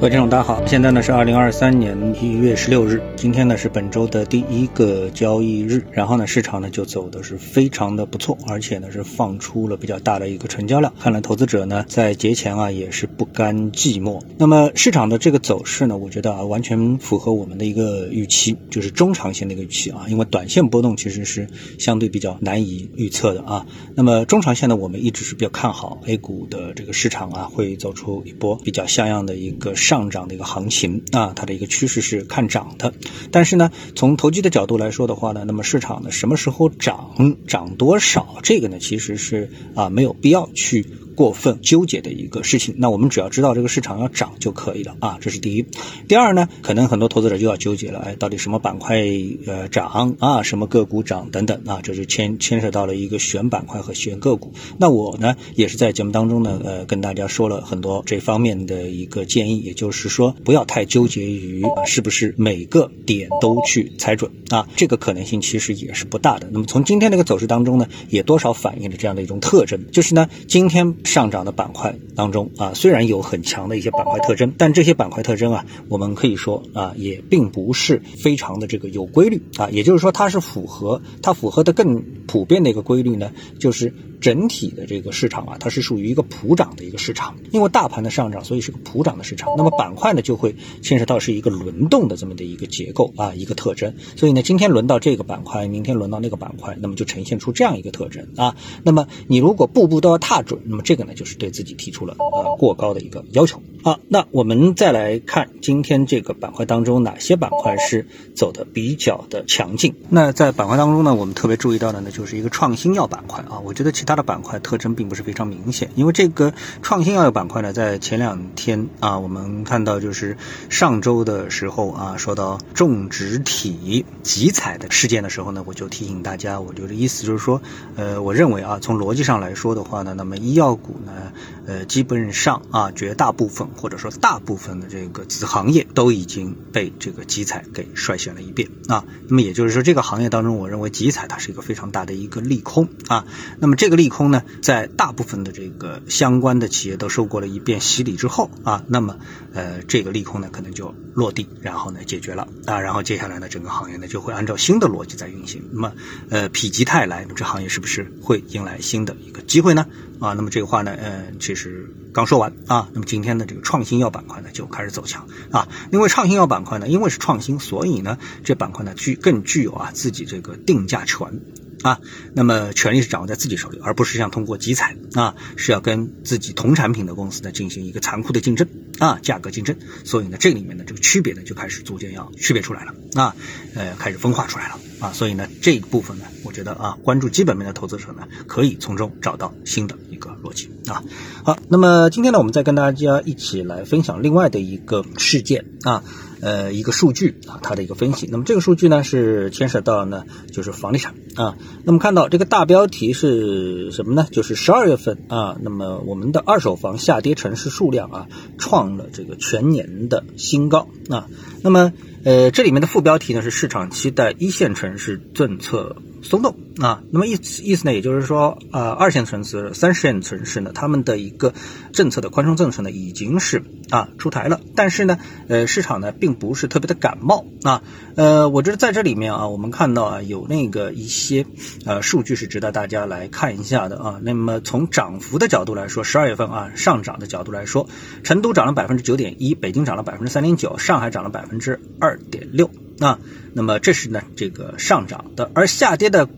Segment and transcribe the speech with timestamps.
[0.00, 14.20] 各位听众，大家好，现在呢是二零二三年一月十六日，今天呢是本周的第一个交易日，然后呢市场呢就走的是非常的不错，而且呢是放出了比较大的一个成交量，看来投资者呢在节前啊也是不甘寂寞。
[14.36, 21.48] 那么市场的这个走势呢，我觉得啊完全符合我们的一个预期，就是中长线的一个预期啊，因为短线波动其实是
[21.78, 23.64] 相对比较难以预测的啊。
[23.94, 30.04] 那么中长线呢，我们一直是比较看好 A 股的这个市场啊，会走出一波比较像样的一个上。
[30.14, 32.94] 涨的一个行情啊，它的一个趋势是看涨的。
[33.32, 37.10] 但是呢，从投机的角度来说的话呢，那么市场呢什么时候涨，
[37.48, 40.86] 涨多少，这个呢其实是啊没有必要去。
[41.14, 45.66] 过分纠结的一个事情，那我们只要知道这个市场要涨就可以了啊，这是第一。
[46.08, 49.02] 第二呢，可能很多投资者就要纠结了，哎，到底什么板块
[49.46, 54.52] 呃涨啊，什么个股涨等等啊，这就牵牵涉到了一个选板块和选个股。
[54.78, 66.48] 那我呢，也是在节目当中呢，呃，跟大家说了很多这方面的一个建议，也就是说，不要太纠结于是不是每个点都去猜准啊，这个可能性其实也是不大的。
[66.50, 70.96] 那么从今天这个走势当中呢，也多少反映了这样的一种特征，就是呢，今天。
[71.04, 79.68] 上涨的板块当中啊，虽然有很强的一些板块特征，但这些板块特征啊，我们可以说啊，也并不是非常的这个有规律啊。
[79.70, 87.36] 也就是说，它是符合它符合的更普遍的一个规律呢，就是整体的这个市场啊，它是属于一个普涨的一个市场。
[87.52, 89.52] 因为大盘的上涨，所以是个普涨的市场。
[89.56, 93.94] 那么板块呢，就会牵涉到是一个轮动的这么的一个结构啊，一个特征。
[94.16, 98.56] 所以呢，今天轮到这个板块，明天轮到那个板块，那么就呈现出这样一个特征啊。
[98.82, 101.04] 那么你如果步步都要踏准，那么这个。
[101.04, 103.60] 呢就是对自己提出了呃过高的一个要求。
[103.82, 109.94] 好，那我们再来看今天这个板块当中哪些板块是走的比较的强劲。
[110.08, 113.60] 那在板块当中呢，我们特别注意到的呢，就是一个创新药板块啊。
[113.66, 120.36] 我觉得其他它的板块特征并不是非常明显，因为这个创新药板块呢，在前两天啊，我们看到就是
[120.70, 127.60] 上周的时候啊，说到种植体集采的事件的时候呢，我就提醒大家，我觉得意思就是说，
[127.96, 131.32] 呃，我认为啊，从逻辑上来说的话呢，那么医药股呢，
[131.66, 133.64] 呃，基本上啊，绝大部分。
[133.76, 143.26] 或者说大部分的这个子行业都已经被这个集采给率先了一遍啊，那么也就是说这个行业当中，我认为集采它是一个非常大的一个利空啊，
[143.58, 149.16] 那么这个利利空呢，在大部分的这个相关的企业都受过了一遍洗礼之后啊，那么
[149.54, 155.92] 呃这个利空呢可能就落地，然后呢解决了啊，然后接下来呢整个行业呢就会按照新的逻辑在运行，那么
[156.28, 159.86] 呃否极泰来，这行业是不是会迎来新的一个机会呢？
[160.20, 171.40] 啊，那么这个话呢，呃，其实刚说完啊，那么今天的这个创新药板块呢就开始走强啊，因为创新药板块呢，因为是创新，所以呢这板块呢具更具有啊自己这个定价权。
[171.84, 172.00] 啊，
[172.32, 178.66] 那么权力是掌握在自己手里，而不是像通过集采啊，是要跟自己同产品的公司呢进行一个残酷的竞争
[178.98, 179.76] 啊，价格竞争。
[180.02, 183.36] 所以呢，这里面的这个区别呢就开始逐渐要区别出来了啊，
[183.74, 185.12] 呃，开始分化出来了啊。
[185.12, 191.04] 所以呢，这一部分呢，我觉得啊，关注基本面的投资者呢，可以从中找到新的一个逻辑啊。
[191.44, 196.02] 好，那么今天呢，我们再跟大家一起来分享另外的一个事件啊。
[196.40, 198.28] 呃，一个数据啊，它的一个分析。
[198.30, 201.56] 那么这个数据呢，是牵涉到呢，就是房地产啊。
[201.84, 204.26] 那么看到这个大标题是什么呢？
[204.30, 208.26] 就是十二月份啊，那么我们的二手房下跌城市数量啊，
[208.58, 211.28] 创了这个全年的新高啊。
[211.62, 211.92] 那么
[212.24, 215.96] 呃，这里面的副标题呢是市场期待一线城市政策。
[216.24, 221.52] 松动啊，那么意思意思呢，也就是说，呃，二线城市、三线城市呢，他们的一个
[221.92, 225.18] 政策的宽松政策呢，已经是啊出台了，但是呢，
[225.48, 227.82] 呃，市场呢并不是特别的感冒啊，
[228.16, 231.46] 呃，我觉得在这里面啊，我们看到啊，有那个一些
[231.86, 234.20] 呃数据是值得大家来看一下的啊。
[234.22, 237.88] 那么从涨幅的角度来说，十二月份啊上涨的角度来说，
[238.22, 242.70] 成都涨了百分之九点一，北京涨了百分之三点九，上海涨了百分之二点六。
[243.00, 243.18] 啊，
[243.54, 246.28] 那么这是呢这个上涨的，而下跌的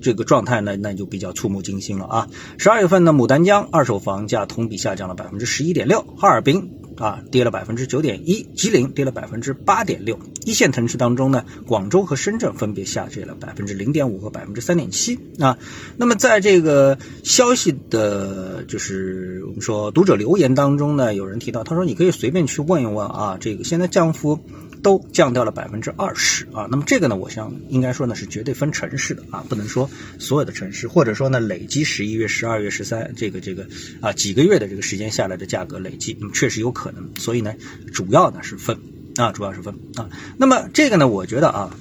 [0.00, 2.28] 这个状态呢，那就比较触目惊心了啊。
[2.56, 10.18] 十二月份呢，牡丹江二手房价同比下降了百分之十一点六，哈尔滨啊跌了百分之九点一，吉林跌了百分之八点六。
[10.44, 15.58] 一线城市当中呢，广州和深圳分别下跌了百分之零点五和百分之三点七啊。
[15.96, 24.38] 那么在这个消息的，就是我们说读者留言当中呢，有人提到，他说你可以随便去问一问啊，这个现在降幅。
[24.84, 33.66] 都降掉了百分之二十啊，那么这个呢，我想应该说呢是绝对分城市的啊，不能说所有的城市，或者说呢累积十一月、十二月、十三这个这个
[34.02, 37.54] 啊几个月的这个时间下来的价格累计，那么确实有可能，所以呢
[37.94, 38.78] 主要呢是分
[39.16, 41.74] 啊，主要是分啊，那么这个呢，我觉得啊，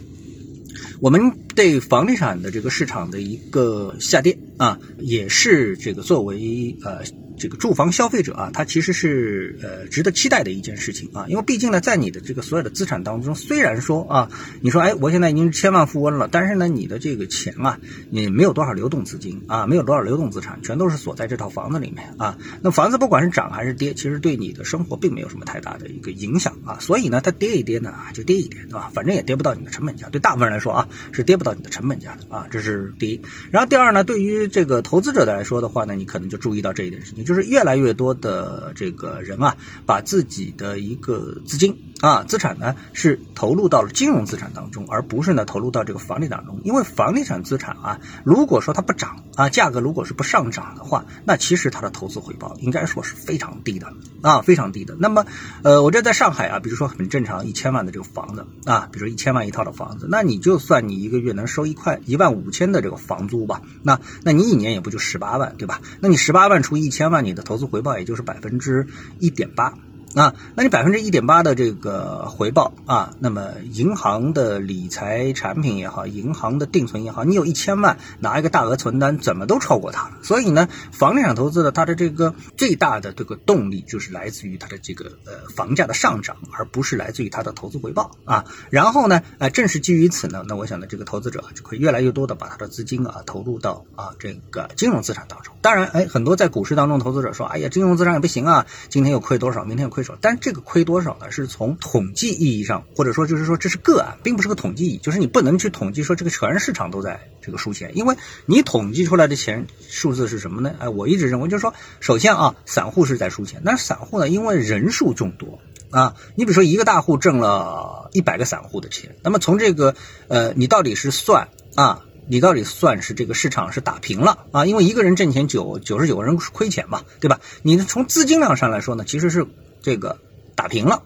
[1.02, 7.04] 我们对房地产的这个市场的一个下跌啊，也是这个作为呃。
[7.38, 14.30] 这个住房消费者啊，他其实是呃值得期待的一件事情啊，因为毕竟呢，在你的这个所有的资产当中，虽然说啊，
[14.62, 22.38] 你说哎，我现在已经是千万富翁了，但是呢，你的这个钱啊，你没有多少流动资金啊，没有多少流动资产，全都是锁在这套房子里面啊。
[22.62, 26.78] 那房子不管是涨还是跌，其实对你的生活并没有什么太大的一个影响啊。
[26.80, 28.92] 所以呢，它跌一跌呢，就跌一跌，对吧？
[28.94, 32.48] 反正也跌不到你的成本价，对大部分人来说啊，是跌不到你的成本价的啊。
[32.52, 33.22] 这是第一。
[33.52, 39.56] 然后第二呢，对于这个投资者来说的话呢，你可能就注意到这一点事情，就是越来越多的这个人啊，
[39.86, 41.78] 把自己的一个资金。
[42.04, 46.60] 啊，资产呢是投入到了金融资产当中，而不是呢投入到这个房地产中。
[46.66, 53.88] 因为房地产资产啊，如果说它不涨啊，价格如果是不上涨的话，那其实它的投资回报应该说是非常低的
[54.22, 54.98] 啊，非常低的。
[55.00, 55.26] 那么，
[55.64, 65.80] 呃，我这在上海啊，比如说很正常一千万的这个房子啊，比如说一千万一套的房子，那你就算你一个月能收一块一万五千的这个房租吧，那那你一年也不就十八万对吧？
[66.02, 68.88] 那你十八万除一千万那，你的投资回报也就是百分之
[69.20, 69.72] 一点八。
[70.16, 80.18] 啊，那你百分之一点八的这个回报啊，那么银行的理财产品也好，银行的定存也好，你有一千万拿一个大额存单，怎么都超过它了。
[80.22, 88.46] 所以呢，房地产投资的它的这个最大的这个动力就是来自于它的这个呃房价的上涨，而不是来自于它的投资回报啊。
[88.70, 95.56] 然后呢，呃，正是基于此呢，那我想呢，这个投资者就会越来越多的把他的资金啊投入到啊这个金融资产当中。
[95.64, 100.03] 当然，哎，很多在股市当中投资者说，哎呀，金融资产也不行啊，今天又亏多少，明天又亏。
[100.22, 101.32] 但这个亏多少呢？
[101.32, 108.16] 是从统计意义上，或者说就是说这是个案，并不是个统计意义，就是你不能去统计说这个全市场都在这个输钱，因为
[108.46, 110.76] 你统计出来的钱数字是什么呢？
[110.80, 115.60] 哎，我一直认为就是说，首先啊，散户是在输钱，但是散户呢，因为人数众多
[115.90, 119.96] 啊，你比如说一个大户挣了一百个散户的钱，那么从这个
[120.28, 122.02] 呃，你到底是算啊？
[122.26, 124.66] 你到底算是这个市场是打平了啊？
[124.66, 127.42] 因为一个人挣钱，九九十九个人亏钱嘛，对吧？
[127.64, 129.46] 你从资金量上来说呢，其实是
[129.84, 130.20] 这个
[130.56, 131.04] 打平了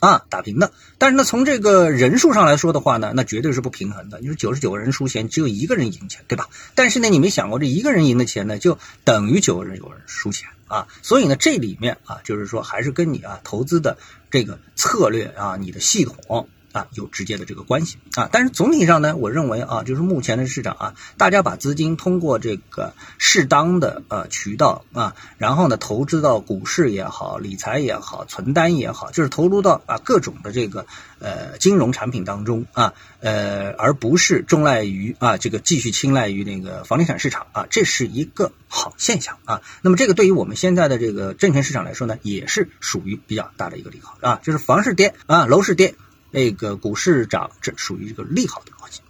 [0.00, 0.70] 啊，打平的。
[0.98, 4.20] 但是呢，从这个人数上来说的话呢，那绝对是不平衡的。
[4.20, 6.48] 你说九十九个人输钱，只有一个人赢钱，对吧？
[6.74, 10.86] 但是呢，你没想过这一个人赢的钱呢，就等于九个人有人输钱啊。
[11.02, 13.96] 所以呢，这里面啊，就是说还是跟你啊投资的
[14.30, 16.48] 这个策略啊，你的系统。
[16.74, 30.84] 啊，有直接的这个关系啊，但是总体上呢，我认为啊，就是目前的市场啊，大家把资金通过这个适当的呃渠道啊，然后呢，投资到股市也好，理财也好，存单也好，就是投入到啊各种的这个
[31.20, 39.62] 呃金融产品当中啊，呃，而不是钟赖于啊这个继续青睐于那个房地产市场啊，这是一个好现象啊。
[39.80, 45.94] 那么这个对于我们现在的这个证券市场来说呢，也是属于比较大的一个利好啊，就是房市跌啊，楼市跌。
[46.34, 49.00] 那个股市涨，这属于一个利好的逻辑。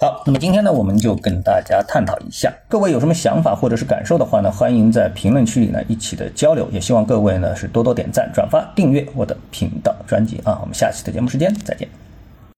[0.00, 2.50] 好，那么今天呢，我们就跟大家探讨一下。
[2.68, 6.66] 各位有什么想法或者是感受的话呢，欢迎在评论区里呢一起的交流。
[6.72, 10.58] 也希望各位呢是多多点赞、转发、订阅我的频道专辑啊。
[10.62, 11.86] 我们下期的节目时间再见。